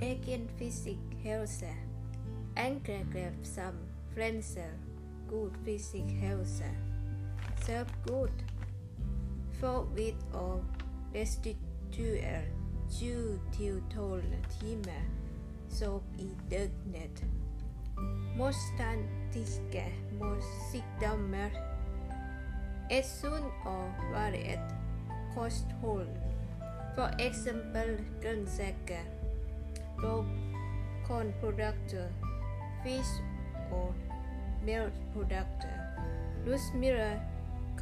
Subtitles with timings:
[0.00, 1.74] Egen physisk hälsa.
[2.56, 3.72] Angrepp som
[4.14, 4.72] främjar
[5.30, 6.64] god fysisk hälsa.
[7.66, 8.32] Self-good.
[9.60, 10.64] Får vid och
[11.14, 12.44] restituerar
[13.00, 14.22] 7 till 12
[14.60, 15.04] timmar
[15.68, 17.22] sov i dygnet.
[18.38, 19.86] Motståndiga
[20.72, 21.50] sjukdomar.
[22.90, 24.14] Ett er sunt och
[25.38, 26.06] variert kosthåll.
[26.94, 29.04] För exempel grönsaker,
[31.06, 32.12] kornprodukter,
[32.84, 33.22] fisk
[33.72, 33.94] och
[34.64, 35.94] mjölkprodukter.
[36.46, 37.18] Livsmedel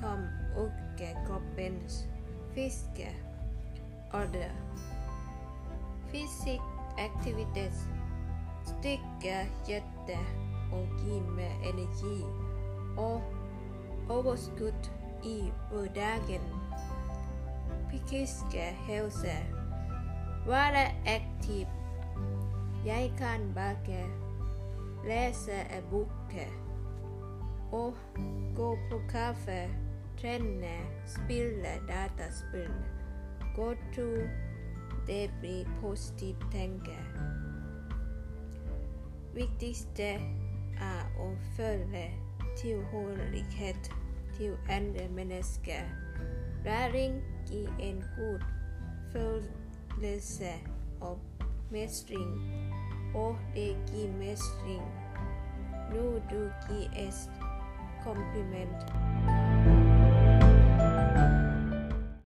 [0.00, 2.04] kom öka kroppens
[2.54, 3.08] fiske
[4.14, 4.52] ålder.
[6.12, 6.62] Fysisk
[6.98, 7.74] aktivitet
[8.64, 10.20] styrker hjärta
[10.72, 12.24] och ger mer energi
[12.96, 13.22] och
[14.18, 14.90] överskott
[15.24, 16.65] i vardagen.
[17.96, 19.36] Psykiska hälsa.
[20.46, 21.66] Vara aktiv.
[22.86, 24.06] Jag kan baka,
[25.06, 25.52] läsa
[25.90, 26.34] bok
[27.70, 27.96] och
[28.56, 29.68] gå på kaffe,
[30.20, 32.70] träna, spela dataspel.
[33.56, 34.28] Gå to
[35.06, 36.98] det blir positivt tänka.
[39.34, 40.20] Viktigste
[40.80, 42.10] är att följa
[42.62, 43.90] tillhörighet
[44.38, 46.06] till andra människor.
[46.64, 48.44] Läring ger en god
[49.12, 50.54] födelse
[51.00, 51.18] av
[51.70, 52.62] mästring
[53.14, 54.82] och det ger mästring.
[55.92, 57.30] Nu du ger ett
[58.04, 59.15] kompliment.